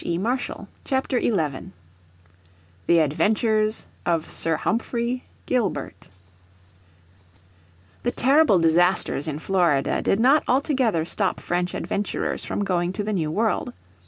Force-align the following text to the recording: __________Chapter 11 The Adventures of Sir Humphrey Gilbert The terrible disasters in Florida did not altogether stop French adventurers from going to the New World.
__________Chapter 0.83 1.19
11 1.19 1.73
The 2.87 2.97
Adventures 2.97 3.85
of 4.03 4.27
Sir 4.31 4.55
Humphrey 4.55 5.25
Gilbert 5.45 6.09
The 8.01 8.09
terrible 8.09 8.57
disasters 8.57 9.27
in 9.27 9.37
Florida 9.37 10.01
did 10.01 10.19
not 10.19 10.41
altogether 10.47 11.05
stop 11.05 11.39
French 11.39 11.75
adventurers 11.75 12.43
from 12.43 12.63
going 12.63 12.93
to 12.93 13.03
the 13.03 13.13
New 13.13 13.29
World. 13.29 13.73